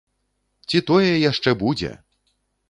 [0.71, 1.91] Ці тое яшчэ будзе!